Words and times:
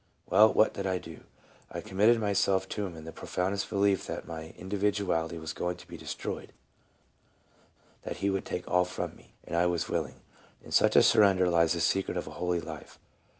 Well, 0.27 0.51
what 0.51 0.73
did 0.73 0.87
I 0.87 0.97
do? 0.97 1.19
/ 1.55 1.85
committed 1.85 2.19
my 2.19 2.33
self 2.33 2.67
to 2.69 2.87
Him 2.87 2.95
in 2.95 3.03
the 3.03 3.11
prof 3.11 3.35
oundest 3.37 3.69
belief 3.69 4.07
that 4.07 4.25
my 4.25 4.51
individuality 4.57 5.37
was 5.37 5.53
going 5.53 5.77
to 5.77 5.87
be 5.87 5.95
destroyed, 5.95 6.53
that 8.01 8.17
He 8.17 8.31
would 8.31 8.43
take 8.43 8.67
all 8.67 8.83
from 8.85 9.15
me, 9.15 9.33
and 9.43 9.55
1 9.55 9.69
was 9.69 9.89
willing. 9.89 10.21
In 10.63 10.71
such 10.71 10.95
a 10.95 11.03
surrender 11.03 11.47
lies 11.51 11.73
the 11.73 11.81
secret 11.81 12.17
of 12.17 12.25
a 12.25 12.31
holy 12.31 12.59
life. 12.59 12.97